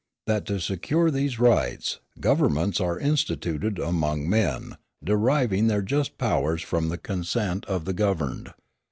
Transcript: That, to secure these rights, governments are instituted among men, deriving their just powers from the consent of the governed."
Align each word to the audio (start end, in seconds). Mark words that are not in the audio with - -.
That, 0.25 0.47
to 0.47 0.59
secure 0.59 1.11
these 1.11 1.37
rights, 1.39 1.99
governments 2.19 2.79
are 2.81 2.97
instituted 2.97 3.77
among 3.77 4.27
men, 4.27 4.77
deriving 5.03 5.67
their 5.67 5.83
just 5.83 6.17
powers 6.17 6.63
from 6.63 6.89
the 6.89 6.97
consent 6.97 7.63
of 7.67 7.85
the 7.85 7.93
governed." 7.93 8.51